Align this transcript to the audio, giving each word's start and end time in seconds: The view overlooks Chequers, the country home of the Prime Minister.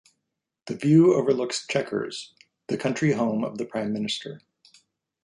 The 0.65 0.73
view 0.73 1.13
overlooks 1.13 1.67
Chequers, 1.67 2.33
the 2.65 2.75
country 2.75 3.11
home 3.11 3.43
of 3.43 3.59
the 3.59 3.65
Prime 3.67 3.93
Minister. 3.93 4.41